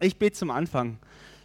[0.00, 0.98] Ich bete zum Anfang.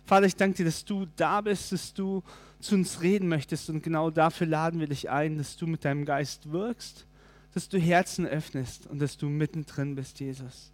[0.05, 2.23] Vater, ich danke dir, dass du da bist, dass du
[2.59, 6.05] zu uns reden möchtest und genau dafür laden wir dich ein, dass du mit deinem
[6.05, 7.05] Geist wirkst,
[7.53, 10.71] dass du Herzen öffnest und dass du mittendrin bist, Jesus.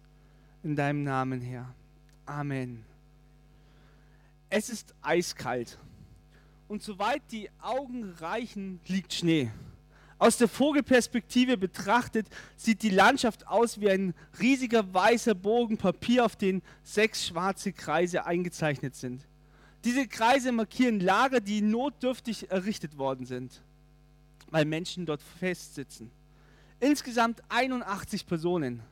[0.62, 1.74] In deinem Namen, Herr.
[2.26, 2.84] Amen.
[4.50, 5.78] Es ist eiskalt
[6.68, 9.50] und soweit die Augen reichen, liegt Schnee.
[10.20, 16.36] Aus der Vogelperspektive betrachtet sieht die Landschaft aus wie ein riesiger weißer Bogen Papier, auf
[16.36, 19.26] den sechs schwarze Kreise eingezeichnet sind.
[19.82, 23.62] Diese Kreise markieren Lager, die notdürftig errichtet worden sind,
[24.50, 26.10] weil Menschen dort festsitzen.
[26.80, 28.82] Insgesamt 81 Personen,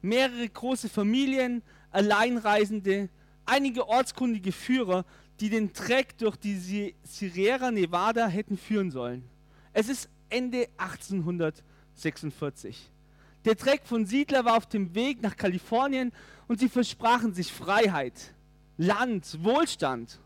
[0.00, 3.10] mehrere große Familien, Alleinreisende,
[3.44, 5.04] einige ortskundige Führer,
[5.40, 9.24] die den Trek durch die Sierra Nevada hätten führen sollen.
[9.74, 12.90] Es ist Ende 1846.
[13.44, 16.12] Der Treck von Siedler war auf dem Weg nach Kalifornien
[16.48, 18.34] und sie versprachen sich Freiheit,
[18.76, 20.20] Land, Wohlstand.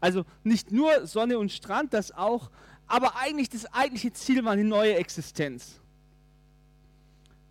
[0.00, 2.50] Also nicht nur Sonne und Strand, das auch,
[2.86, 5.80] aber eigentlich das eigentliche Ziel war eine neue Existenz.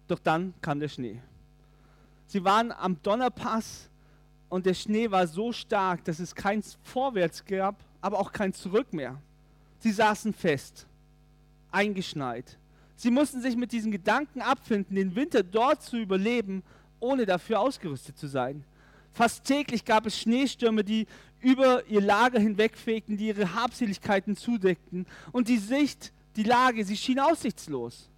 [0.08, 1.20] Doch dann kam der Schnee.
[2.28, 3.90] Sie waren am Donnerpass
[4.50, 8.94] und der Schnee war so stark, dass es kein Vorwärts gab, aber auch kein Zurück
[8.94, 9.22] mehr.
[9.80, 10.88] Sie saßen fest
[11.76, 12.58] eingeschneit.
[12.96, 16.64] Sie mussten sich mit diesen Gedanken abfinden, den Winter dort zu überleben,
[17.00, 18.64] ohne dafür ausgerüstet zu sein.
[19.12, 21.06] Fast täglich gab es Schneestürme, die
[21.42, 25.06] über ihr Lager hinwegfegten, die ihre Habseligkeiten zudeckten.
[25.32, 28.10] Und die Sicht, die Lage, sie schien aussichtslos.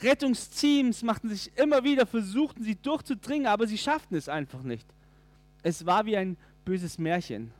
[0.00, 4.86] Rettungsteams machten sich immer wieder, versuchten sie durchzudringen, aber sie schafften es einfach nicht.
[5.62, 7.52] Es war wie ein böses Märchen.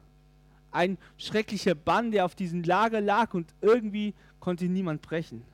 [0.71, 5.45] Ein schrecklicher Bann, der auf diesem Lager lag und irgendwie konnte niemand brechen.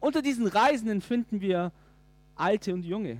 [0.00, 1.70] Unter diesen Reisenden finden wir
[2.34, 3.18] Alte und Junge,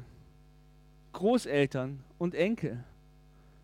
[1.13, 2.83] Großeltern und Enkel,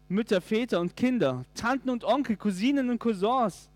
[0.09, 3.69] Mütter, Väter und Kinder, Tanten und Onkel, Cousinen und Cousins.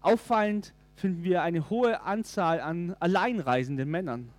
[0.00, 4.30] Auffallend finden wir eine hohe Anzahl an alleinreisenden Männern.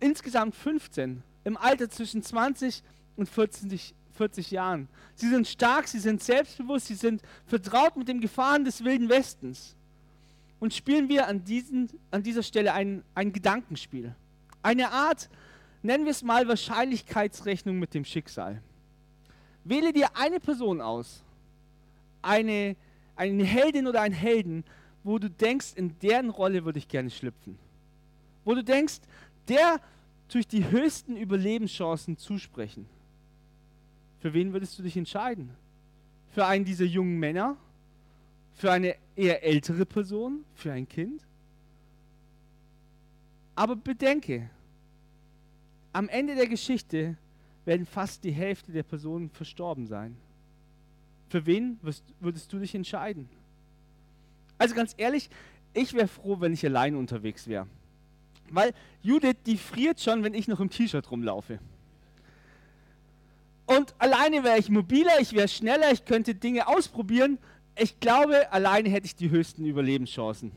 [0.00, 2.82] Insgesamt 15 im Alter zwischen 20
[3.16, 4.88] und 40, 40 Jahren.
[5.14, 9.75] Sie sind stark, sie sind selbstbewusst, sie sind vertraut mit den Gefahren des wilden Westens
[10.66, 14.16] und spielen wir an, diesen, an dieser Stelle ein, ein Gedankenspiel.
[14.64, 15.30] Eine Art,
[15.80, 18.60] nennen wir es mal, Wahrscheinlichkeitsrechnung mit dem Schicksal.
[19.62, 21.22] Wähle dir eine Person aus,
[22.20, 22.74] eine,
[23.14, 24.64] eine Heldin oder einen Helden,
[25.04, 27.56] wo du denkst, in deren Rolle würde ich gerne schlüpfen.
[28.44, 28.98] Wo du denkst,
[29.46, 29.80] der
[30.26, 32.88] durch die höchsten Überlebenschancen zusprechen.
[34.18, 35.50] Für wen würdest du dich entscheiden?
[36.34, 37.56] Für einen dieser jungen Männer
[38.56, 41.22] für eine eher ältere Person, für ein Kind.
[43.54, 44.50] Aber bedenke,
[45.92, 47.16] am Ende der Geschichte
[47.64, 50.16] werden fast die Hälfte der Personen verstorben sein.
[51.28, 53.28] Für wen wirst, würdest du dich entscheiden?
[54.58, 55.28] Also ganz ehrlich,
[55.74, 57.66] ich wäre froh, wenn ich allein unterwegs wäre.
[58.50, 58.72] Weil
[59.02, 61.58] Judith, die friert schon, wenn ich noch im T-Shirt rumlaufe.
[63.66, 67.38] Und alleine wäre ich mobiler, ich wäre schneller, ich könnte Dinge ausprobieren,
[67.76, 70.52] ich glaube, alleine hätte ich die höchsten Überlebenschancen.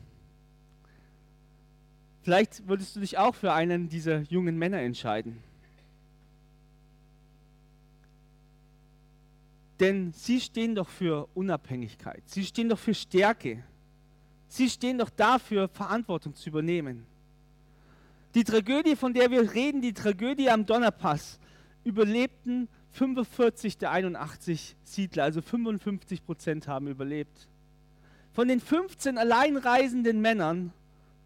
[2.21, 5.41] Vielleicht würdest du dich auch für einen dieser jungen Männer entscheiden.
[9.79, 12.21] Denn sie stehen doch für Unabhängigkeit.
[12.25, 13.63] Sie stehen doch für Stärke.
[14.49, 17.05] Sie stehen doch dafür, Verantwortung zu übernehmen.
[18.35, 21.39] Die Tragödie, von der wir reden, die Tragödie am Donnerpass,
[21.83, 27.47] überlebten 45 der 81 Siedler, also 55 Prozent haben überlebt.
[28.33, 30.73] Von den 15 alleinreisenden Männern,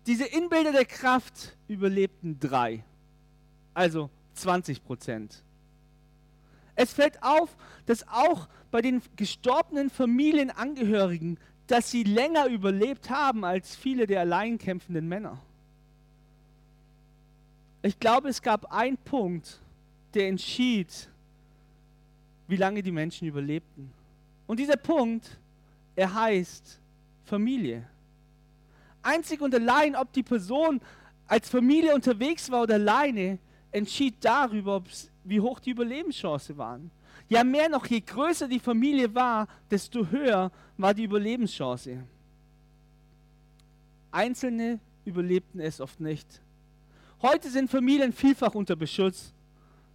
[0.05, 2.83] diese Inbilder der Kraft, überlebten drei,
[3.73, 5.43] also 20 Prozent.
[6.75, 11.37] Es fällt auf, dass auch bei den gestorbenen Familienangehörigen,
[11.67, 15.39] dass sie länger überlebt haben als viele der alleinkämpfenden Männer.
[17.83, 19.61] Ich glaube, es gab einen Punkt,
[20.13, 21.09] der entschied,
[22.47, 23.91] wie lange die Menschen überlebten.
[24.47, 25.39] Und dieser Punkt,
[25.95, 26.79] er heißt
[27.25, 27.87] Familie.
[29.01, 30.81] Einzig und allein, ob die Person
[31.27, 33.39] als Familie unterwegs war oder alleine,
[33.71, 34.83] entschied darüber,
[35.23, 36.91] wie hoch die Überlebenschance waren.
[37.29, 42.03] Ja, mehr noch, je größer die Familie war, desto höher war die Überlebenschance.
[44.11, 46.41] Einzelne überlebten es oft nicht.
[47.21, 49.33] Heute sind Familien vielfach unter Beschutz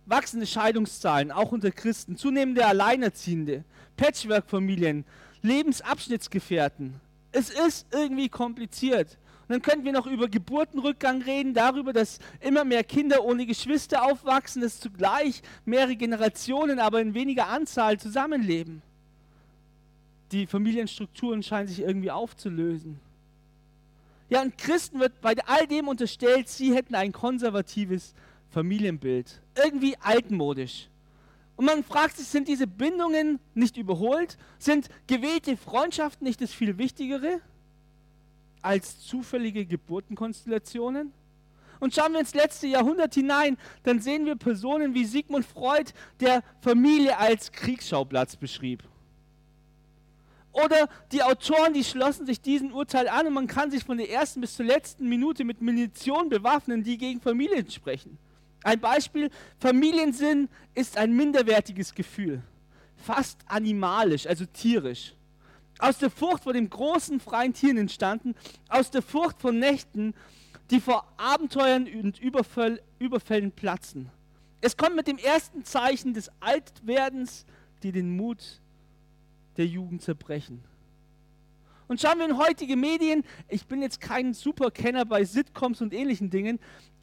[0.08, 3.64] wachsende Scheidungszahlen, auch unter Christen, zunehmende Alleinerziehende,
[3.96, 5.04] Patchwork-Familien,
[5.42, 6.94] Lebensabschnittsgefährten.
[7.32, 9.18] Es ist irgendwie kompliziert.
[9.42, 14.02] Und dann könnten wir noch über Geburtenrückgang reden, darüber, dass immer mehr Kinder ohne Geschwister
[14.02, 18.82] aufwachsen, dass zugleich mehrere Generationen, aber in weniger Anzahl zusammenleben.
[20.32, 23.00] Die Familienstrukturen scheinen sich irgendwie aufzulösen.
[24.28, 28.14] Ja, und Christen wird bei all dem unterstellt, sie hätten ein konservatives
[28.50, 29.40] Familienbild.
[29.56, 30.88] Irgendwie altmodisch.
[31.56, 34.38] Und man fragt sich, sind diese Bindungen nicht überholt?
[34.58, 37.40] Sind gewählte Freundschaften nicht das viel Wichtigere
[38.62, 41.12] als zufällige Geburtenkonstellationen?
[41.80, 46.42] Und schauen wir ins letzte Jahrhundert hinein, dann sehen wir Personen wie Sigmund Freud, der
[46.60, 48.82] Familie als Kriegsschauplatz beschrieb.
[50.52, 54.10] Oder die Autoren, die schlossen sich diesem Urteil an und man kann sich von der
[54.10, 58.18] ersten bis zur letzten Minute mit Munition bewaffnen, die gegen Familien sprechen.
[58.64, 62.42] Ein Beispiel, Familiensinn ist ein minderwertiges Gefühl,
[62.96, 65.14] fast animalisch, also tierisch.
[65.78, 68.34] Aus der Furcht vor dem großen freien Tieren entstanden,
[68.68, 70.12] aus der Furcht vor Nächten,
[70.70, 74.10] die vor Abenteuern und Überfall, Überfällen platzen.
[74.60, 77.46] Es kommt mit dem ersten Zeichen des Altwerdens,
[77.84, 78.60] die den Mut
[79.56, 80.64] der Jugend zerbrechen.
[81.86, 86.28] Und schauen wir in heutige Medien, ich bin jetzt kein Superkenner bei Sitcoms und ähnlichen
[86.28, 86.58] Dingen,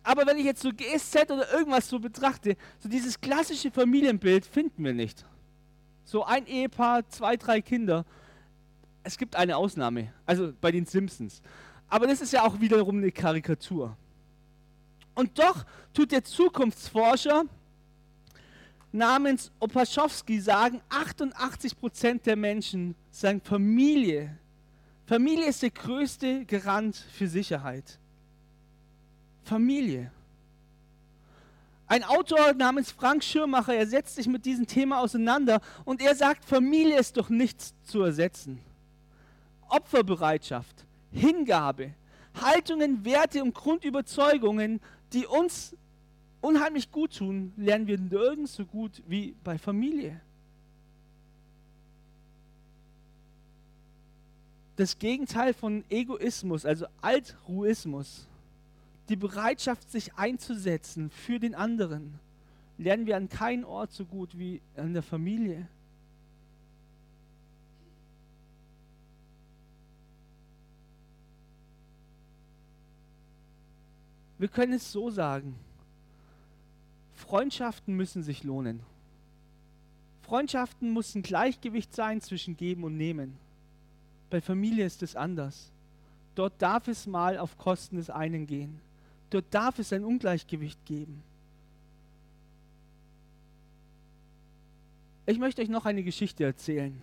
[0.06, 4.84] aber wenn ich jetzt so GSZ oder irgendwas so betrachte, so dieses klassische Familienbild finden
[4.84, 5.26] wir nicht.
[6.04, 8.06] So ein Ehepaar, zwei, drei Kinder.
[9.04, 11.42] Es gibt eine Ausnahme, also bei den Simpsons.
[11.90, 13.98] Aber das ist ja auch wiederum eine Karikatur.
[15.16, 17.46] Und doch tut der Zukunftsforscher
[18.92, 24.38] namens Opaschowski sagen, 88 Prozent der Menschen sagen Familie.
[25.08, 28.00] Familie ist der größte Garant für Sicherheit.
[29.46, 30.12] Familie.
[31.88, 36.44] Ein Autor namens Frank Schirmacher, er setzt sich mit diesem Thema auseinander und er sagt,
[36.44, 38.60] Familie ist doch nichts zu ersetzen.
[39.70, 41.94] Opferbereitschaft, Hingabe,
[42.42, 44.82] Haltungen, Werte und Grundüberzeugungen,
[45.14, 45.76] die uns
[46.42, 50.20] unheimlich gut tun, lernen wir nirgends so gut wie bei Familie.
[54.76, 58.28] Das Gegenteil von Egoismus, also Altruismus,
[59.10, 62.20] die Bereitschaft, sich einzusetzen für den anderen,
[62.78, 65.68] lernen wir an keinem Ort so gut wie an der Familie.
[74.38, 75.56] Wir können es so sagen.
[77.14, 78.82] Freundschaften müssen sich lohnen.
[80.24, 83.38] Freundschaften müssen Gleichgewicht sein zwischen Geben und Nehmen.
[84.30, 85.72] Bei Familie ist es anders.
[86.34, 88.82] Dort darf es mal auf Kosten des einen gehen.
[89.36, 91.22] Dort darf es ein Ungleichgewicht geben.
[95.26, 97.02] Ich möchte euch noch eine Geschichte erzählen.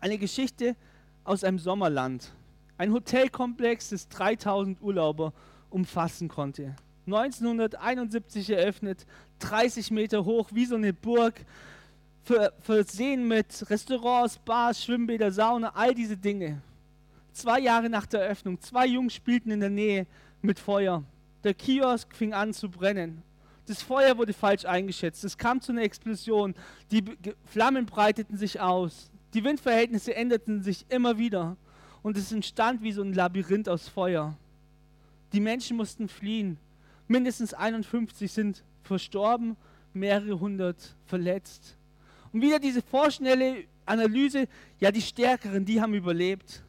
[0.00, 0.76] Eine Geschichte
[1.24, 2.32] aus einem Sommerland.
[2.78, 5.34] Ein Hotelkomplex, das 3000 Urlauber
[5.68, 6.74] umfassen konnte.
[7.04, 9.04] 1971 eröffnet,
[9.40, 11.44] 30 Meter hoch, wie so eine Burg,
[12.60, 16.62] versehen mit Restaurants, Bars, Schwimmbäder, Sauna, all diese Dinge.
[17.34, 20.06] Zwei Jahre nach der Eröffnung, zwei Jungs spielten in der Nähe
[20.42, 21.04] mit Feuer.
[21.44, 23.22] Der Kiosk fing an zu brennen.
[23.66, 25.24] Das Feuer wurde falsch eingeschätzt.
[25.24, 26.54] Es kam zu einer Explosion.
[26.90, 27.04] Die
[27.44, 29.10] Flammen breiteten sich aus.
[29.32, 31.56] Die Windverhältnisse änderten sich immer wieder.
[32.02, 34.36] Und es entstand wie so ein Labyrinth aus Feuer.
[35.32, 36.58] Die Menschen mussten fliehen.
[37.06, 39.56] Mindestens 51 sind verstorben,
[39.92, 41.76] mehrere hundert verletzt.
[42.32, 44.48] Und wieder diese vorschnelle Analyse,
[44.78, 46.62] ja, die Stärkeren, die haben überlebt.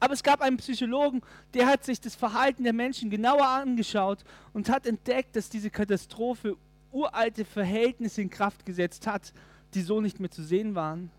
[0.00, 1.22] Aber es gab einen Psychologen,
[1.54, 6.56] der hat sich das Verhalten der Menschen genauer angeschaut und hat entdeckt, dass diese Katastrophe
[6.92, 9.32] uralte Verhältnisse in Kraft gesetzt hat,
[9.74, 11.10] die so nicht mehr zu sehen waren.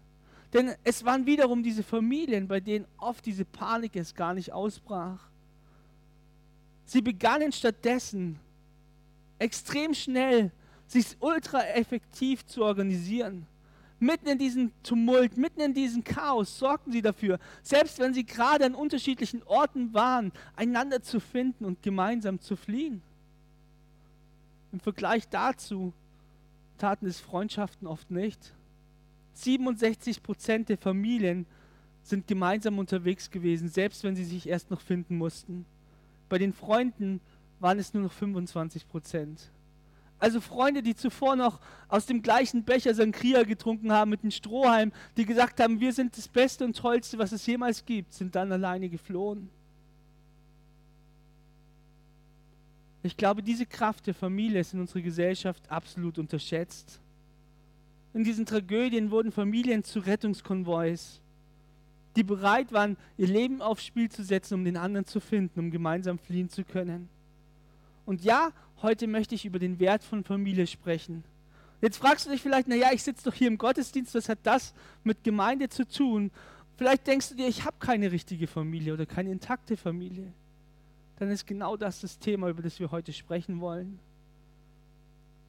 [0.53, 5.29] Denn es waren wiederum diese Familien, bei denen oft diese Panik es gar nicht ausbrach.
[6.85, 8.39] Sie begannen stattdessen
[9.37, 10.51] extrem schnell,
[10.87, 13.45] sich ultra effektiv zu organisieren.
[13.99, 18.65] Mitten in diesem Tumult, mitten in diesem Chaos sorgten sie dafür, selbst wenn sie gerade
[18.65, 23.01] an unterschiedlichen Orten waren, einander zu finden und gemeinsam zu fliehen.
[24.71, 25.93] Im Vergleich dazu
[26.77, 28.53] taten es Freundschaften oft nicht.
[29.33, 31.45] 67 Prozent der Familien
[32.03, 35.65] sind gemeinsam unterwegs gewesen, selbst wenn sie sich erst noch finden mussten.
[36.29, 37.19] Bei den Freunden
[37.59, 39.51] waren es nur noch 25 Prozent.
[40.19, 44.93] Also Freunde, die zuvor noch aus dem gleichen Becher Sangria getrunken haben mit den Strohhalmen,
[45.15, 48.51] die gesagt haben, wir sind das Beste und Tollste, was es jemals gibt, sind dann
[48.51, 49.49] alleine geflohen.
[53.01, 56.99] Ich glaube, diese Kraft der Familie ist in unserer Gesellschaft absolut unterschätzt.
[58.13, 61.21] In diesen Tragödien wurden Familien zu Rettungskonvois.
[62.15, 65.71] die bereit waren, ihr Leben aufs Spiel zu setzen, um den anderen zu finden, um
[65.71, 67.07] gemeinsam fliehen zu können.
[68.09, 71.23] Und ja, heute möchte ich über den Wert von Familie sprechen.
[71.79, 74.73] Jetzt fragst du dich vielleicht, naja, ich sitze doch hier im Gottesdienst, was hat das
[75.03, 76.31] mit Gemeinde zu tun?
[76.75, 80.33] Vielleicht denkst du dir, ich habe keine richtige Familie oder keine intakte Familie.
[81.19, 83.99] Dann ist genau das das Thema, über das wir heute sprechen wollen.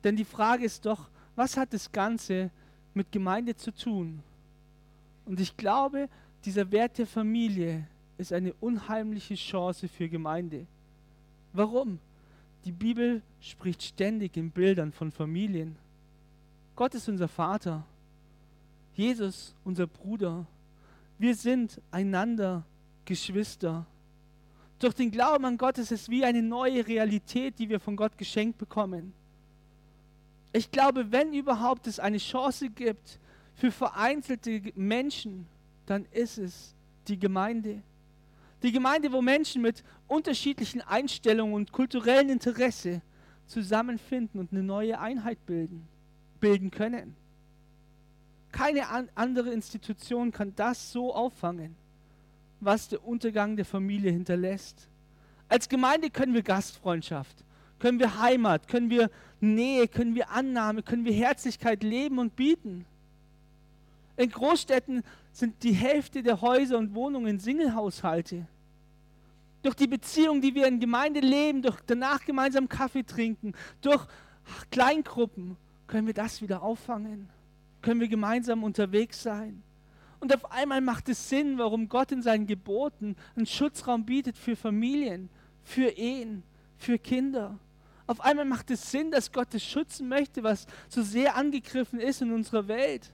[0.04, 2.50] Denn die Frage ist doch, was hat das Ganze
[2.92, 4.22] mit Gemeinde zu tun?
[5.24, 6.10] Und ich glaube,
[6.44, 7.86] dieser Wert der Familie
[8.18, 10.66] ist eine unheimliche Chance für Gemeinde.
[11.54, 11.98] Warum?
[12.64, 15.76] Die Bibel spricht ständig in Bildern von Familien.
[16.76, 17.84] Gott ist unser Vater.
[18.94, 20.46] Jesus unser Bruder.
[21.18, 22.64] Wir sind einander
[23.04, 23.86] Geschwister.
[24.78, 28.16] Durch den Glauben an Gott ist es wie eine neue Realität, die wir von Gott
[28.16, 29.12] geschenkt bekommen.
[30.52, 33.18] Ich glaube, wenn überhaupt es eine Chance gibt
[33.54, 35.46] für vereinzelte Menschen,
[35.86, 36.74] dann ist es
[37.08, 37.82] die Gemeinde.
[38.62, 43.00] Die Gemeinde, wo Menschen mit unterschiedlichen Einstellungen und kulturellen Interesse
[43.46, 45.88] zusammenfinden und eine neue Einheit bilden,
[46.40, 47.16] bilden können.
[48.52, 51.76] Keine an andere Institution kann das so auffangen,
[52.60, 54.88] was der Untergang der Familie hinterlässt.
[55.48, 57.44] Als Gemeinde können wir Gastfreundschaft,
[57.78, 62.84] können wir Heimat, können wir Nähe, können wir Annahme, können wir Herzlichkeit leben und bieten.
[64.16, 68.46] In Großstädten sind die Hälfte der Häuser und Wohnungen Singlehaushalte.
[69.62, 74.06] Durch die Beziehung, die wir in Gemeinde leben, durch danach gemeinsam Kaffee trinken, durch
[74.70, 75.56] Kleingruppen,
[75.86, 77.28] können wir das wieder auffangen.
[77.82, 79.62] Können wir gemeinsam unterwegs sein.
[80.20, 84.54] Und auf einmal macht es Sinn, warum Gott in seinen Geboten einen Schutzraum bietet für
[84.54, 85.30] Familien,
[85.62, 86.42] für Ehen,
[86.76, 87.58] für Kinder.
[88.06, 92.20] Auf einmal macht es Sinn, dass Gott es schützen möchte, was so sehr angegriffen ist
[92.20, 93.12] in unserer Welt.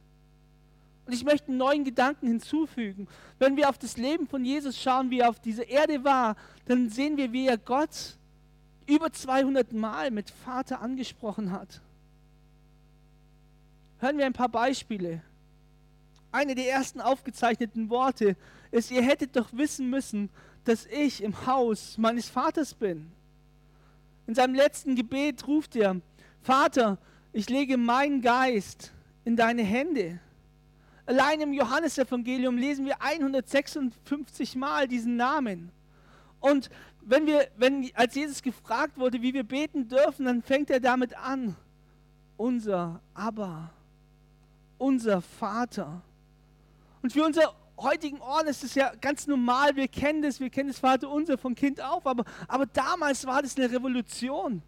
[1.06, 3.06] Und ich möchte einen neuen Gedanken hinzufügen.
[3.38, 6.90] Wenn wir auf das Leben von Jesus schauen, wie er auf dieser Erde war, dann
[6.90, 8.16] sehen wir, wie er Gott
[8.86, 11.80] über 200 Mal mit Vater angesprochen hat.
[13.98, 15.22] Hören wir ein paar Beispiele.
[16.32, 18.36] Eine der ersten aufgezeichneten Worte
[18.70, 20.28] ist, ihr hättet doch wissen müssen,
[20.64, 23.10] dass ich im Haus meines Vaters bin.
[24.26, 26.00] In seinem letzten Gebet ruft er,
[26.42, 26.98] Vater,
[27.32, 28.92] ich lege meinen Geist
[29.25, 30.20] in deine Hände.
[31.06, 35.70] Allein im Johannesevangelium lesen wir 156 Mal diesen Namen.
[36.40, 36.68] Und
[37.00, 41.16] wenn wir, wenn, als Jesus gefragt wurde, wie wir beten dürfen, dann fängt er damit
[41.16, 41.56] an.
[42.36, 43.70] Unser Abba,
[44.78, 46.02] unser Vater.
[47.02, 50.68] Und für unser heutigen Ohren ist es ja ganz normal, wir kennen das, wir kennen
[50.68, 54.62] das Vater unser von Kind auf, aber, aber damals war das eine Revolution.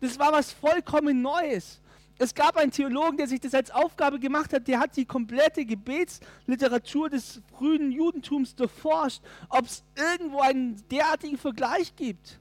[0.00, 1.80] Das war was vollkommen Neues.
[2.22, 5.64] Es gab einen Theologen, der sich das als Aufgabe gemacht hat, der hat die komplette
[5.64, 12.38] Gebetsliteratur des frühen Judentums durchforscht, ob es irgendwo einen derartigen Vergleich gibt.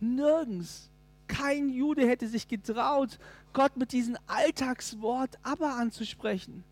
[0.00, 0.88] Nirgends.
[1.26, 3.18] Kein Jude hätte sich getraut,
[3.52, 6.64] Gott mit diesem Alltagswort aber anzusprechen.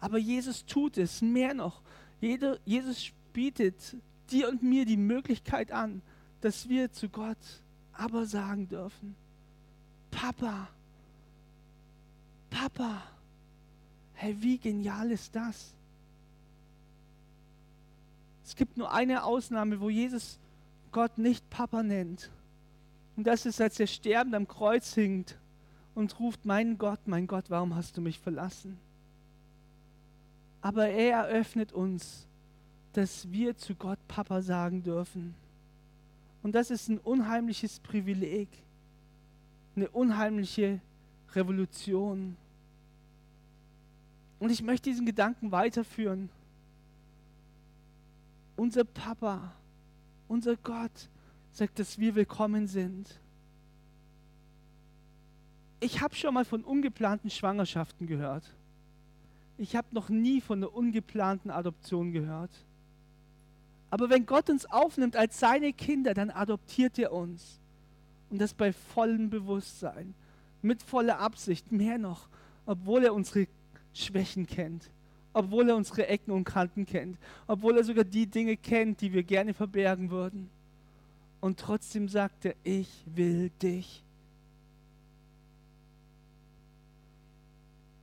[0.00, 1.82] Aber Jesus tut es, mehr noch.
[2.20, 3.96] Jesus bietet
[4.28, 6.02] dir und mir die Möglichkeit an,
[6.40, 7.62] dass wir zu Gott
[7.92, 9.14] aber sagen dürfen.
[10.14, 10.68] Papa,
[12.48, 13.02] Papa,
[14.14, 15.74] hey, wie genial ist das?
[18.44, 20.38] Es gibt nur eine Ausnahme, wo Jesus
[20.92, 22.30] Gott nicht Papa nennt.
[23.16, 25.36] Und das ist, als er sterbend am Kreuz hinkt
[25.94, 28.78] und ruft, mein Gott, mein Gott, warum hast du mich verlassen?
[30.60, 32.26] Aber er eröffnet uns,
[32.92, 35.34] dass wir zu Gott Papa sagen dürfen.
[36.42, 38.48] Und das ist ein unheimliches Privileg
[39.76, 40.80] eine unheimliche
[41.34, 42.36] Revolution.
[44.38, 46.28] Und ich möchte diesen Gedanken weiterführen.
[48.56, 49.52] Unser Papa,
[50.28, 51.08] unser Gott
[51.50, 53.18] sagt, dass wir willkommen sind.
[55.80, 58.44] Ich habe schon mal von ungeplanten Schwangerschaften gehört.
[59.58, 62.50] Ich habe noch nie von einer ungeplanten Adoption gehört.
[63.90, 67.60] Aber wenn Gott uns aufnimmt als seine Kinder, dann adoptiert er uns.
[68.34, 70.12] Und das bei vollem Bewusstsein,
[70.60, 72.28] mit voller Absicht, mehr noch,
[72.66, 73.46] obwohl er unsere
[73.92, 74.90] Schwächen kennt,
[75.32, 79.22] obwohl er unsere Ecken und Kanten kennt, obwohl er sogar die Dinge kennt, die wir
[79.22, 80.50] gerne verbergen würden.
[81.40, 84.02] Und trotzdem sagt er, ich will dich.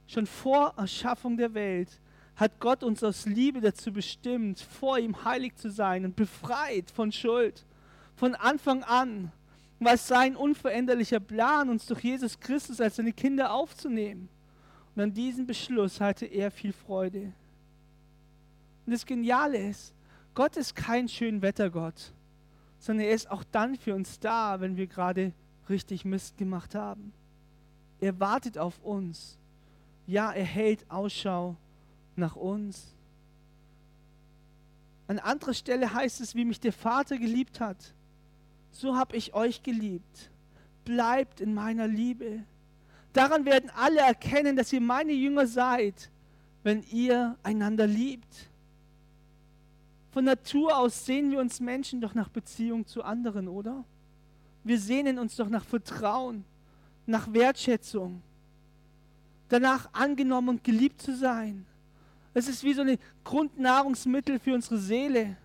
[0.07, 1.99] Schon vor Erschaffung der Welt
[2.37, 7.11] hat Gott uns aus Liebe dazu bestimmt, vor ihm heilig zu sein und befreit von
[7.11, 7.65] Schuld.
[8.15, 9.33] Von Anfang an
[9.85, 14.29] war es sein unveränderlicher Plan, uns durch Jesus Christus als seine Kinder aufzunehmen.
[14.95, 17.33] Und an diesem Beschluss hatte er viel Freude.
[18.85, 19.93] Und das Geniale ist,
[20.33, 22.13] Gott ist kein Schönwettergott,
[22.79, 25.33] sondern er ist auch dann für uns da, wenn wir gerade
[25.69, 27.13] richtig Mist gemacht haben.
[27.99, 29.37] Er wartet auf uns.
[30.07, 31.55] Ja, er hält Ausschau
[32.15, 32.93] nach uns.
[35.07, 37.93] An anderer Stelle heißt es, wie mich der Vater geliebt hat,
[38.71, 40.31] so habe ich euch geliebt.
[40.85, 42.43] Bleibt in meiner Liebe.
[43.13, 46.09] Daran werden alle erkennen, dass ihr meine Jünger seid,
[46.63, 48.49] wenn ihr einander liebt.
[50.11, 53.83] Von Natur aus sehen wir uns Menschen doch nach Beziehung zu anderen, oder?
[54.63, 56.43] Wir sehnen uns doch nach Vertrauen,
[57.05, 58.21] nach Wertschätzung,
[59.49, 61.65] danach angenommen und geliebt zu sein.
[62.33, 65.37] Es ist wie so ein Grundnahrungsmittel für unsere Seele.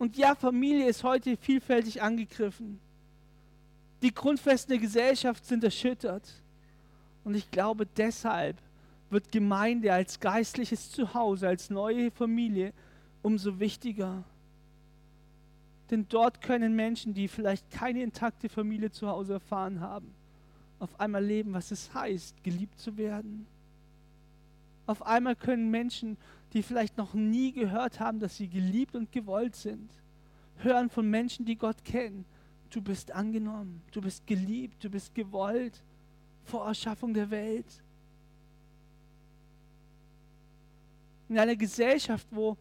[0.00, 2.80] Und ja, Familie ist heute vielfältig angegriffen.
[4.00, 6.26] Die Grundfesten der Gesellschaft sind erschüttert.
[7.22, 8.56] Und ich glaube, deshalb
[9.10, 12.72] wird Gemeinde als geistliches Zuhause, als neue Familie
[13.20, 14.24] umso wichtiger.
[15.90, 20.14] Denn dort können Menschen, die vielleicht keine intakte Familie zu Hause erfahren haben,
[20.78, 23.46] auf einmal leben, was es heißt, geliebt zu werden.
[24.86, 26.16] Auf einmal können Menschen,
[26.52, 29.90] die vielleicht noch nie gehört haben, dass sie geliebt und gewollt sind,
[30.56, 32.24] hören von Menschen, die Gott kennen.
[32.70, 35.82] Du bist angenommen, du bist geliebt, du bist gewollt
[36.44, 37.82] vor Erschaffung der Welt.
[41.28, 42.56] In einer Gesellschaft, wo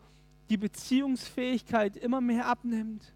[0.49, 3.13] die Beziehungsfähigkeit immer mehr abnimmt,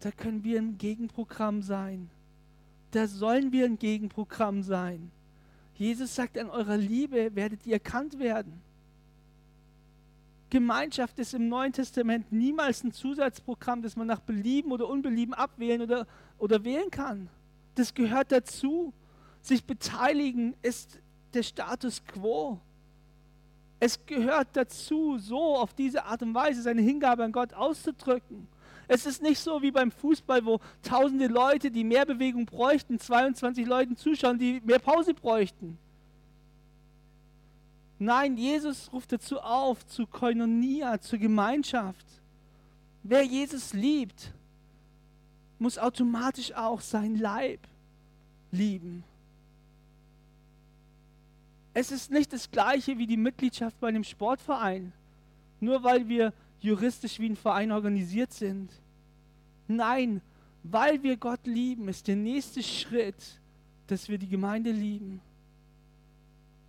[0.00, 2.10] da können wir ein Gegenprogramm sein.
[2.90, 5.10] Da sollen wir ein Gegenprogramm sein.
[5.74, 8.60] Jesus sagt, an eurer Liebe werdet ihr erkannt werden.
[10.54, 15.82] Gemeinschaft ist im Neuen Testament niemals ein Zusatzprogramm, das man nach Belieben oder Unbelieben abwählen
[15.82, 16.06] oder,
[16.38, 17.28] oder wählen kann.
[17.74, 18.94] Das gehört dazu.
[19.42, 21.00] Sich beteiligen ist
[21.32, 22.60] der Status quo.
[23.80, 28.46] Es gehört dazu, so auf diese Art und Weise seine Hingabe an Gott auszudrücken.
[28.86, 33.66] Es ist nicht so wie beim Fußball, wo tausende Leute, die mehr Bewegung bräuchten, 22
[33.66, 35.78] Leuten zuschauen, die mehr Pause bräuchten.
[37.98, 42.06] Nein, Jesus ruft dazu auf, zu Koinonia, zur Gemeinschaft.
[43.02, 44.32] Wer Jesus liebt,
[45.58, 47.60] muss automatisch auch sein Leib
[48.50, 49.04] lieben.
[51.72, 54.92] Es ist nicht das gleiche wie die Mitgliedschaft bei einem Sportverein,
[55.60, 58.70] nur weil wir juristisch wie ein Verein organisiert sind.
[59.66, 60.20] Nein,
[60.62, 63.40] weil wir Gott lieben, ist der nächste Schritt,
[63.86, 65.20] dass wir die Gemeinde lieben.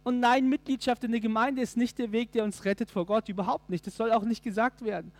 [0.06, 3.28] Und nein, Mitgliedschaft in der Gemeinde ist nicht der Weg, der uns rettet vor Gott,
[3.28, 3.88] überhaupt nicht.
[3.88, 5.12] Das soll auch nicht gesagt werden.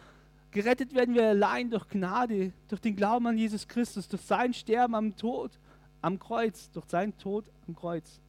[0.52, 4.94] Gerettet werden wir allein durch Gnade, durch den Glauben an Jesus Christus, durch sein Sterben
[4.94, 5.60] am Tod,
[6.04, 8.22] am Kreuz, durch seinen Tod am Kreuz.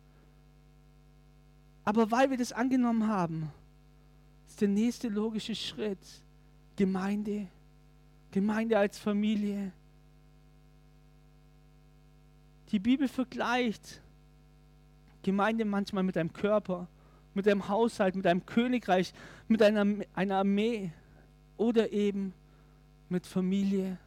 [1.84, 3.52] Aber weil wir das angenommen haben,
[4.48, 5.98] ist der nächste logische Schritt,
[6.74, 7.48] Gemeinde,
[8.30, 9.72] Gemeinde als Familie.
[12.70, 14.00] Die Bibel vergleicht
[15.26, 16.88] Gemeinde manchmal mit einem Körper,
[17.34, 19.12] mit einem Haushalt, mit einem Königreich,
[19.48, 19.84] mit einer,
[20.14, 20.92] einer Armee
[21.56, 22.32] oder eben
[23.08, 23.98] mit Familie.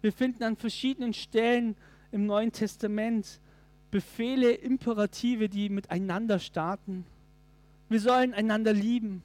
[0.00, 1.76] Wir finden an verschiedenen Stellen
[2.12, 3.40] im Neuen Testament
[3.90, 7.04] Befehle, Imperative, die miteinander starten.
[7.88, 9.22] Wir sollen einander lieben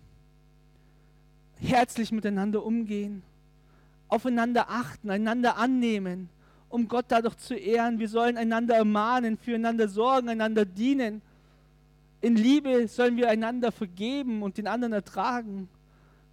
[1.62, 3.22] herzlich miteinander umgehen,
[4.08, 6.30] aufeinander achten, einander annehmen,
[6.72, 8.00] um Gott dadurch zu ehren.
[8.00, 11.22] Wir sollen einander ermahnen, füreinander sorgen, einander dienen.
[12.22, 15.68] In Liebe sollen wir einander vergeben und den anderen ertragen.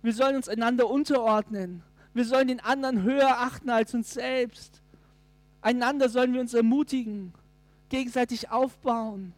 [0.02, 1.82] Wir sollen uns einander unterordnen.
[2.14, 4.82] Wir sollen den anderen höher achten als uns selbst.
[5.60, 7.32] Einander sollen wir uns ermutigen,
[7.88, 9.32] gegenseitig aufbauen.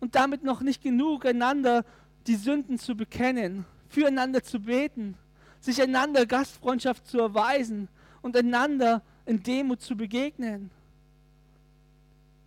[0.00, 1.84] Und damit noch nicht genug, einander
[2.26, 5.16] die Sünden zu bekennen, füreinander zu beten,
[5.60, 7.88] sich einander Gastfreundschaft zu erweisen
[8.28, 10.70] und einander in Demut zu begegnen.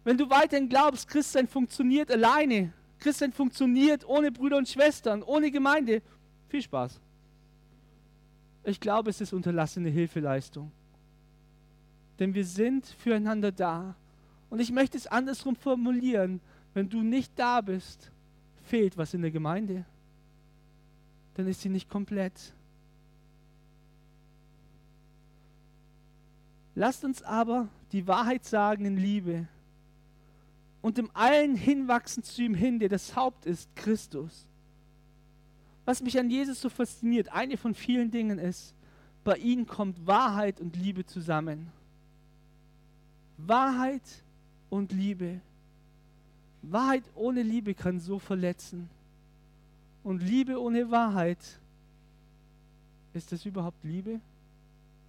[0.04, 6.02] Wenn du weiterhin glaubst, Christsein funktioniert alleine, Christsein funktioniert ohne Brüder und Schwestern, ohne Gemeinde,
[6.50, 7.00] viel Spaß.
[8.64, 10.72] Ich glaube, es ist unterlassene Hilfeleistung.
[12.20, 13.96] Denn wir sind füreinander da.
[14.50, 16.40] Und ich möchte es andersrum formulieren.
[16.74, 18.12] Wenn du nicht da bist,
[18.64, 19.86] fehlt was in der Gemeinde
[21.34, 22.54] dann ist sie nicht komplett.
[26.76, 29.48] Lasst uns aber die Wahrheit sagen in Liebe
[30.82, 34.48] und im allen hinwachsen zu ihm hin, der das Haupt ist, Christus.
[35.86, 38.74] Was mich an Jesus so fasziniert, eine von vielen Dingen ist,
[39.24, 41.72] bei ihm kommt Wahrheit und Liebe zusammen.
[43.38, 44.24] Wahrheit
[44.70, 45.42] und Liebe.
[46.62, 48.90] Wahrheit ohne Liebe kann so verletzen.
[50.04, 51.60] und Liebe ohne Wahrheit,
[53.14, 54.20] ist das überhaupt Liebe,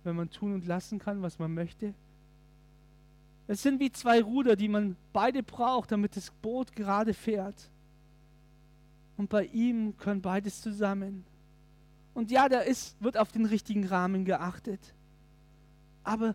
[0.05, 1.95] wenn man tun und lassen kann, was man möchte?
[3.47, 7.71] Es sind wie zwei Ruder, die man beide braucht, damit das Boot gerade fährt.
[9.17, 11.25] Und bei ihm können beides zusammen.
[12.15, 14.95] Und ja, da ist, wird auf den richtigen Rahmen geachtet.
[16.05, 16.35] Aber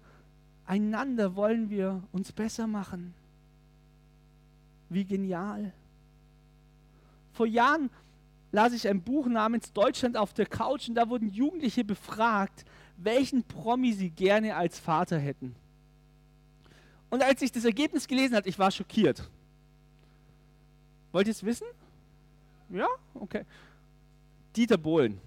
[0.65, 3.13] einander wollen wir uns besser machen.
[4.89, 5.73] Wie genial.
[7.33, 7.89] Vor Jahren
[8.51, 12.65] las ich ein Buch namens Deutschland auf der Couch und da wurden Jugendliche befragt,
[12.97, 15.55] welchen Promi sie gerne als Vater hätten.
[17.09, 19.29] Und als ich das Ergebnis gelesen habe, ich war schockiert.
[21.11, 21.67] Wollt ihr es wissen?
[22.69, 22.87] Ja?
[23.13, 23.45] Okay.
[24.55, 25.21] Dieter Bohlen.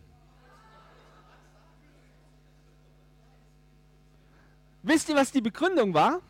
[4.83, 6.21] Wisst ihr, was die Begründung war?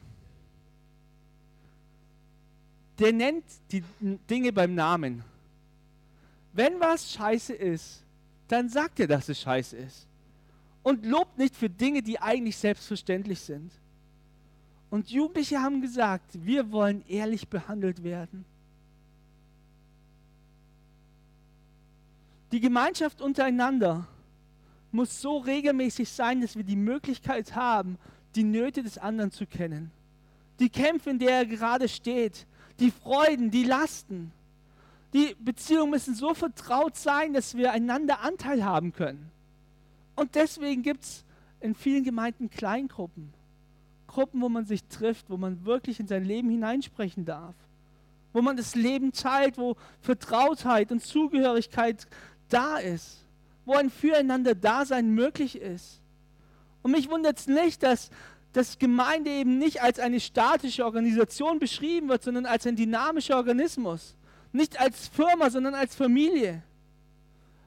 [2.98, 5.24] Der nennt die Dinge beim Namen.
[6.52, 8.04] Wenn was scheiße ist,
[8.48, 10.06] dann sagt er, dass es scheiße ist.
[10.82, 13.70] Und lobt nicht für Dinge, die eigentlich selbstverständlich sind.
[14.88, 18.44] Und Jugendliche haben gesagt, wir wollen ehrlich behandelt werden.
[22.50, 24.08] Die Gemeinschaft untereinander
[24.90, 27.96] muss so regelmäßig sein, dass wir die Möglichkeit haben,
[28.34, 29.92] die Nöte des anderen zu kennen.
[30.58, 32.46] Die Kämpfe, in der er gerade steht,
[32.80, 34.32] die Freuden, die Lasten.
[35.12, 39.30] Die Beziehungen müssen so vertraut sein, dass wir einander Anteil haben können.
[40.14, 41.24] Und deswegen gibt es
[41.60, 43.32] in vielen Gemeinden Kleingruppen.
[44.06, 47.54] Gruppen, wo man sich trifft, wo man wirklich in sein Leben hineinsprechen darf.
[48.32, 52.06] Wo man das Leben teilt, wo Vertrautheit und Zugehörigkeit
[52.48, 53.26] da ist.
[53.64, 56.00] Wo ein Füreinander-Dasein möglich ist.
[56.82, 58.10] Und mich wundert es nicht, dass
[58.52, 64.16] dass Gemeinde eben nicht als eine statische Organisation beschrieben wird, sondern als ein dynamischer Organismus.
[64.52, 66.62] Nicht als Firma, sondern als Familie.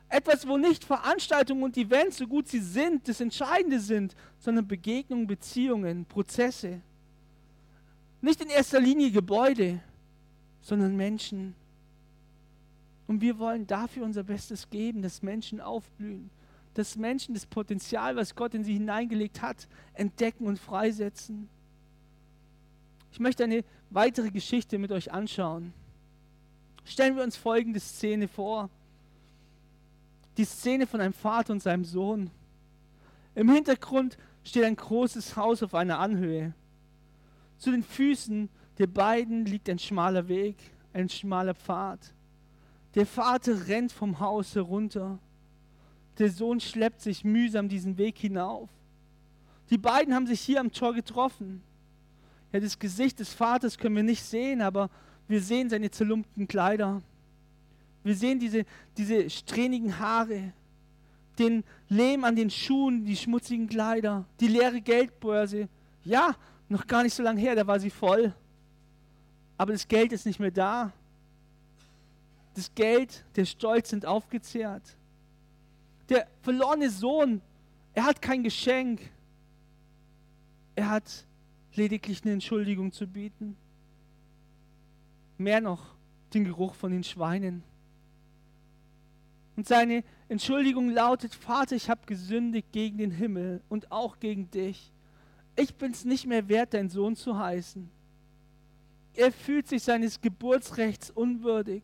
[0.10, 5.26] Etwas, wo nicht Veranstaltungen und Events, so gut sie sind, das Entscheidende sind, sondern Begegnungen,
[5.26, 6.82] Beziehungen, Prozesse.
[8.22, 9.82] Nicht in erster Linie Gebäude,
[10.62, 11.56] sondern Menschen.
[13.08, 16.30] Und wir wollen dafür unser Bestes geben, dass Menschen aufblühen,
[16.74, 21.50] dass Menschen das Potenzial, was Gott in sie hineingelegt hat, entdecken und freisetzen.
[23.12, 25.74] Ich möchte eine weitere Geschichte mit euch anschauen.
[26.86, 28.69] Stellen wir uns folgende Szene vor.
[30.38, 32.32] Die Szene von einem Vater und seinem Sohn.
[33.36, 36.54] Im Hintergrund steht ein großes Haus auf einer Anhöhe.
[37.58, 40.58] Zu den Füßen der beiden liegt ein schmaler Weg,
[40.93, 42.13] ein schmaler Pfad.
[42.96, 45.19] Der Vater rennt vom Haus herunter
[46.19, 48.69] der Sohn schleppt sich mühsam diesen Weg hinauf.
[49.69, 51.63] Die beiden haben sich hier am Tor getroffen.
[52.52, 54.89] Ja, das Gesicht des Vaters können wir nicht sehen, aber
[55.28, 57.02] wir sehen seine zerlumpten Kleider.
[58.04, 58.66] Wir sehen diese,
[58.98, 60.54] diese strähnigen Haare,
[61.40, 65.70] den Lehm an den Schuhen, die schmutzigen Kleider, die leere Geldbörse.
[66.04, 66.36] Ja,
[66.70, 68.34] noch gar nicht so lange her, da war sie voll.
[69.58, 70.92] Aber das Geld ist nicht mehr da.
[72.56, 74.84] Das Geld, der Stolz sind aufgezehrt.
[76.10, 77.42] Der verlorene Sohn,
[77.94, 79.02] er hat kein Geschenk.
[80.76, 81.26] Er hat
[81.74, 83.56] lediglich eine Entschuldigung zu bieten.
[85.38, 85.96] Mehr noch
[86.34, 87.63] den Geruch von den Schweinen.
[89.56, 94.91] Und seine Entschuldigung lautet, Vater, ich habe gesündigt gegen den Himmel und auch gegen dich.
[95.56, 97.89] Ich bin es nicht mehr wert, dein Sohn zu heißen.
[99.13, 101.84] Er fühlt sich seines Geburtsrechts unwürdig.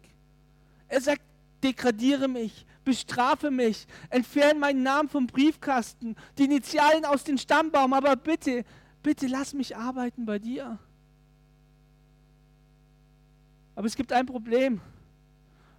[0.87, 1.21] Er sagt,
[1.63, 8.15] degradiere mich, bestrafe mich, entferne meinen Namen vom Briefkasten, die Initialen aus dem Stammbaum, aber
[8.15, 8.63] bitte,
[9.03, 10.79] bitte lass mich arbeiten bei dir.
[13.79, 14.81] Aber es gibt ein Problem.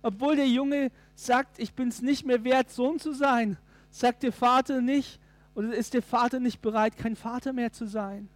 [0.00, 3.58] Obwohl der Junge sagt, ich bin es nicht mehr wert, Sohn zu sein,
[3.90, 5.20] sagt der Vater nicht,
[5.54, 8.30] oder ist der Vater nicht bereit, kein Vater mehr zu sein.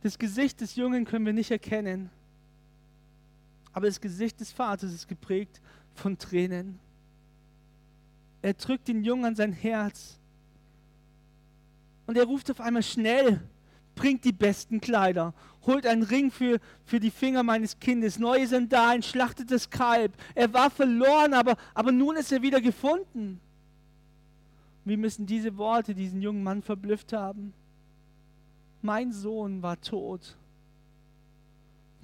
[0.00, 2.08] Das Gesicht des Jungen können wir nicht erkennen.
[3.74, 5.60] Aber das Gesicht des Vaters ist geprägt
[5.92, 6.78] von Tränen.
[8.40, 10.18] Er drückt den Jungen an sein Herz.
[12.06, 13.46] Und er ruft auf einmal schnell,
[13.94, 15.34] bringt die besten Kleider,
[15.66, 20.12] holt einen Ring für, für die Finger meines Kindes, neue Sandalen, schlachtet das Kalb.
[20.34, 23.40] Er war verloren, aber, aber nun ist er wieder gefunden.
[24.84, 27.52] Wie müssen diese Worte diesen jungen Mann verblüfft haben?
[28.80, 30.36] Mein Sohn war tot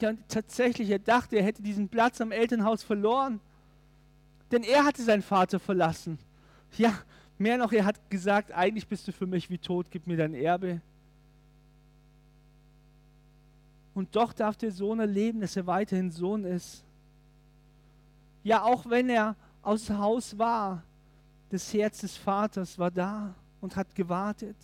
[0.01, 3.41] ja, tatsächlich, er dachte, er hätte diesen Platz am Elternhaus verloren.
[4.51, 6.19] Denn er hatte seinen Vater verlassen.
[6.77, 6.99] Ja,
[7.37, 10.35] mehr noch, er hat gesagt, eigentlich bist du für mich wie tot, gib mir dein
[10.35, 10.81] Erbe.
[13.95, 16.85] Und doch darf der Sohn erleben, dass er weiterhin Sohn ist.
[18.45, 20.83] Ja, auch wenn er aus Haus war,
[21.51, 24.57] das Herz des Vaters war da und hat gewartet.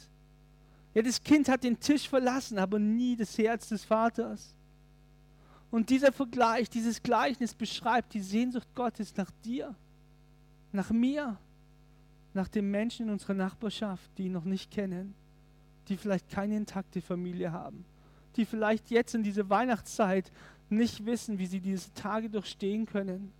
[0.94, 4.54] Ja, das Kind hat den Tisch verlassen, aber nie das Herz des Vaters.
[5.70, 9.74] Und dieser Vergleich, dieses Gleichnis beschreibt die Sehnsucht Gottes nach dir,
[10.70, 11.36] nach mir,
[12.32, 15.14] nach den Menschen in unserer Nachbarschaft, die ihn noch nicht kennen,
[15.88, 17.84] die vielleicht keine intakte Familie haben,
[18.36, 20.30] die vielleicht jetzt in dieser Weihnachtszeit
[20.68, 23.32] nicht wissen, wie sie diese Tage durchstehen können,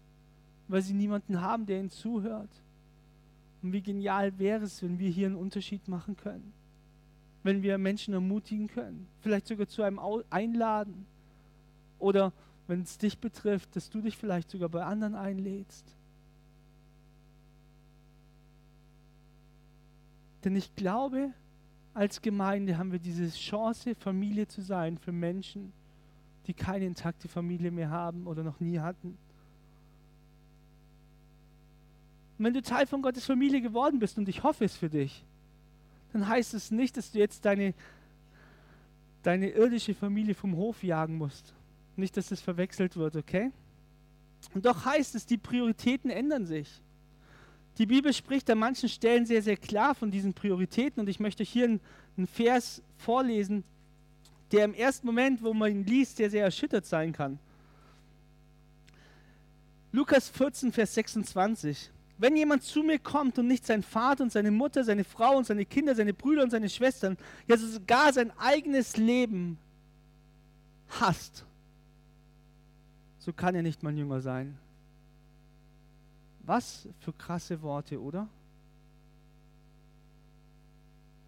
[0.69, 2.51] weil sie niemanden haben, der ihnen zuhört.
[3.63, 6.53] Und wie genial wäre es, wenn wir hier einen Unterschied machen können,
[7.43, 11.07] wenn wir Menschen ermutigen können, vielleicht sogar zu einem einladen
[11.99, 12.33] oder
[12.67, 15.85] wenn es dich betrifft, dass du dich vielleicht sogar bei anderen einlädst.
[20.45, 21.33] Denn ich glaube,
[21.95, 25.73] als Gemeinde haben wir diese Chance, Familie zu sein für Menschen,
[26.47, 29.17] die keine intakte Familie mehr haben oder noch nie hatten.
[32.37, 35.25] Und wenn du Teil von Gottes Familie geworden bist und ich hoffe es für dich,
[36.13, 37.75] dann heißt es nicht, dass du jetzt deine,
[39.23, 41.55] deine irdische Familie vom Hof jagen musst.
[41.97, 43.53] Nicht, dass das verwechselt wird, okay?
[44.53, 46.83] Und doch heißt es, die Prioritäten ändern sich.
[47.79, 51.43] Die Bibel spricht an manchen Stellen sehr, sehr klar von diesen Prioritäten und ich möchte
[51.43, 51.81] hier einen,
[52.29, 53.65] Vers vorlesen,
[54.53, 57.41] der im ersten Moment, wo man ihn liest, sehr, sehr erschüttert sein kann.
[59.91, 61.91] Lukas 14, Vers 26.
[62.19, 65.47] Wenn jemand zu mir kommt und nicht sein Vater und seine Mutter, seine Frau und
[65.47, 67.17] seine Kinder, seine Brüder und seine Schwestern,
[67.49, 69.59] ja sogar sein eigenes Leben
[71.01, 71.45] hasst,
[73.19, 74.57] so kann er nicht mein Jünger sein.
[76.47, 78.29] Was für krasse Worte, oder?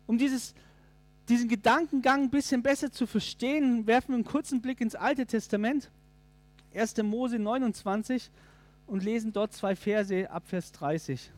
[0.07, 0.55] Um dieses,
[1.29, 5.90] diesen Gedankengang ein bisschen besser zu verstehen, werfen wir einen kurzen Blick ins Alte Testament,
[6.74, 7.02] 1.
[7.02, 8.31] Mose 29,
[8.87, 11.33] und lesen dort zwei Verse ab Vers 30.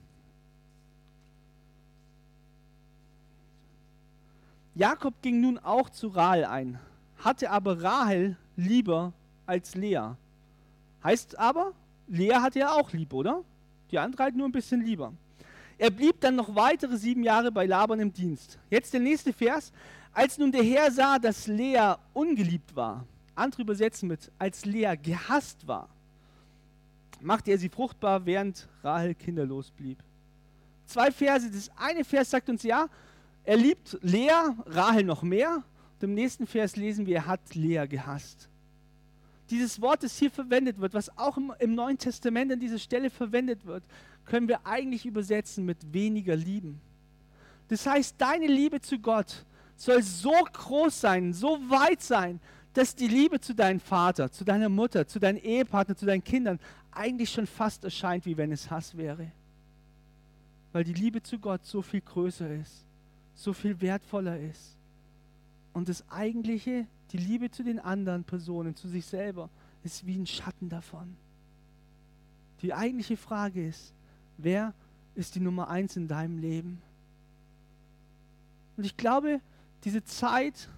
[4.74, 6.78] Jakob ging nun auch zu Rahel ein,
[7.18, 9.12] hatte aber Rahel lieber
[9.46, 10.10] als Lea.
[11.02, 11.72] Heißt aber,
[12.06, 13.44] Lea hatte er auch lieb, oder?
[13.90, 15.12] Die andere halt nur ein bisschen lieber.
[15.78, 18.58] Er blieb dann noch weitere sieben Jahre bei Laban im Dienst.
[18.68, 19.72] Jetzt der nächste Vers.
[20.12, 25.68] Als nun der Herr sah, dass Lea ungeliebt war, andere übersetzen mit, als Lea gehasst
[25.68, 25.88] war,
[27.20, 29.98] machte er sie fruchtbar, während Rahel kinderlos blieb.
[30.86, 31.48] Zwei Verse.
[31.50, 32.88] Das eine Vers sagt uns ja,
[33.44, 35.62] er liebt Lea, Rahel noch mehr.
[35.94, 38.48] Und im nächsten Vers lesen wir, er hat Lea gehasst
[39.50, 43.10] dieses Wort, das hier verwendet wird, was auch im, im, Neuen Testament an dieser Stelle
[43.10, 43.82] verwendet wird,
[44.24, 46.80] können wir eigentlich übersetzen mit weniger lieben.
[47.68, 49.44] Das heißt, deine Liebe zu Gott
[49.76, 52.40] soll so groß sein, so weit sein,
[52.74, 56.58] dass die Liebe zu deinem Vater, zu deiner Mutter, zu deinem Ehepartner, zu deinen Kindern
[56.90, 59.30] eigentlich schon fast erscheint, wie wenn es Hass wäre.
[60.72, 62.84] Weil die Liebe zu Gott so viel größer ist,
[63.34, 64.76] so viel wertvoller ist.
[65.72, 69.48] Und das eigentliche die Liebe zu den anderen Personen, zu sich selber,
[69.82, 71.16] ist wie ein Schatten davon.
[72.62, 73.94] Die eigentliche Frage ist,
[74.36, 74.74] wer
[75.14, 76.82] ist die Nummer eins in deinem Leben?
[78.76, 79.40] Und ich glaube,
[79.84, 80.68] diese Zeit,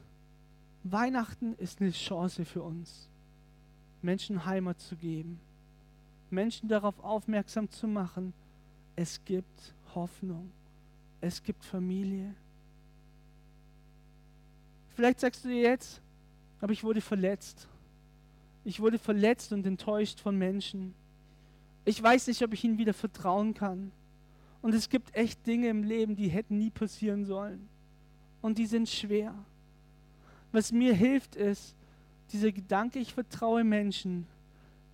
[0.84, 3.08] Weihnachten ist eine Chance für uns,
[4.02, 5.40] Menschen Heimat zu geben,
[6.30, 8.32] Menschen darauf aufmerksam zu machen,
[8.96, 10.50] es gibt Hoffnung,
[11.20, 12.34] es gibt Familie.
[14.94, 16.00] Vielleicht sagst du dir jetzt,
[16.60, 17.68] aber ich wurde verletzt.
[18.64, 20.94] Ich wurde verletzt und enttäuscht von Menschen.
[21.84, 23.90] Ich weiß nicht, ob ich ihnen wieder vertrauen kann.
[24.62, 27.68] Und es gibt echt Dinge im Leben, die hätten nie passieren sollen.
[28.42, 29.34] Und die sind schwer.
[30.52, 31.74] Was mir hilft, ist
[32.32, 34.26] dieser Gedanke, ich vertraue Menschen,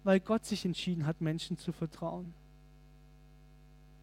[0.05, 2.33] weil Gott sich entschieden hat, Menschen zu vertrauen.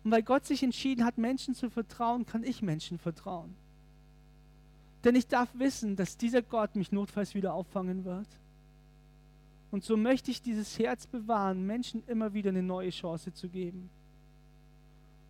[0.03, 3.55] Und weil Gott sich entschieden hat, Menschen zu vertrauen, kann ich Menschen vertrauen.
[5.03, 8.27] Denn ich darf wissen, dass dieser Gott mich notfalls wieder auffangen wird.
[9.71, 13.89] Und so möchte ich dieses Herz bewahren, Menschen immer wieder eine neue Chance zu geben.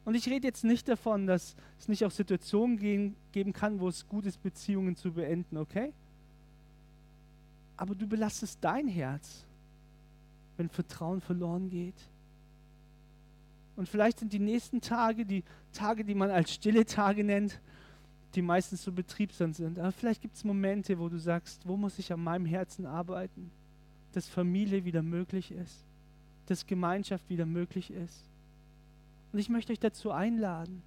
[0.05, 3.87] Und ich rede jetzt nicht davon, dass es nicht auch Situationen gehen, geben kann, wo
[3.87, 5.93] es gut ist, Beziehungen zu beenden, okay?
[7.77, 9.45] Aber du belastest dein Herz,
[10.57, 11.95] wenn Vertrauen verloren geht.
[13.75, 17.59] Und vielleicht sind die nächsten Tage, die Tage, die man als stille Tage nennt,
[18.35, 19.79] die meistens so betriebsam sind.
[19.79, 23.51] Aber vielleicht gibt es Momente, wo du sagst, wo muss ich an meinem Herzen arbeiten,
[24.13, 25.83] dass Familie wieder möglich ist,
[26.47, 28.25] dass Gemeinschaft wieder möglich ist.
[29.31, 30.81] Und ich möchte euch dazu einladen,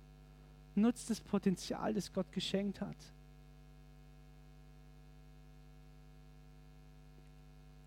[0.74, 2.96] nutzt das Potenzial, das Gott geschenkt hat.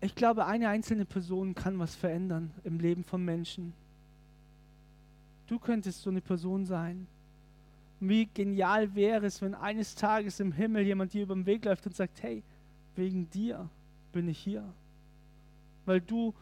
[0.02, 3.74] Ich glaube, eine einzelne Person kann was verändern im Leben von Menschen.
[5.46, 7.06] Du könntest so eine Person sein.
[8.00, 11.86] Wie genial wäre es, wenn eines Tages im Himmel jemand dir über den Weg läuft
[11.86, 12.42] und sagt, hey,
[12.96, 13.68] wegen dir
[14.12, 14.64] bin ich hier.
[15.84, 16.34] Weil du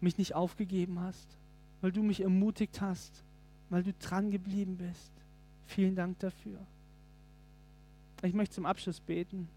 [0.00, 1.38] mich nicht aufgegeben hast,
[1.80, 3.24] weil du mich ermutigt hast,
[3.70, 5.12] weil du dran geblieben bist.
[5.66, 6.58] Vielen Dank dafür.
[8.22, 9.48] Ich möchte zum Abschluss beten.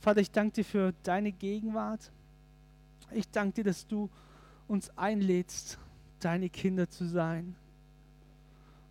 [0.00, 2.10] Vater, ich danke dir für deine Gegenwart.
[3.12, 4.10] Ich danke dir, dass du
[4.68, 5.78] uns einlädst,
[6.20, 7.54] deine Kinder zu sein.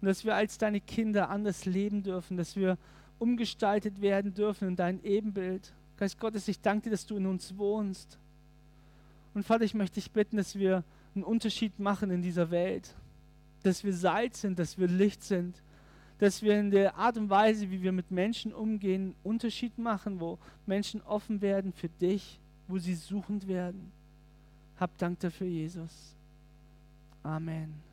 [0.06, 2.78] Und dass wir als deine Kinder anders leben dürfen, dass wir
[3.18, 5.74] umgestaltet werden dürfen in dein Ebenbild.
[5.98, 8.20] Geist Gottes, ich danke dir, dass du in uns wohnst.
[9.34, 10.84] Und Vater, ich möchte dich bitten, dass wir
[11.16, 12.94] einen Unterschied machen in dieser Welt.
[13.64, 15.64] Dass wir Salz sind, dass wir Licht sind.
[16.20, 20.20] Dass wir in der Art und Weise, wie wir mit Menschen umgehen, einen Unterschied machen,
[20.20, 20.38] wo
[20.68, 23.92] Menschen offen werden für dich, wo sie suchend werden.
[24.80, 26.16] Hab Dank dafür, Jesus.
[27.24, 27.85] Amen.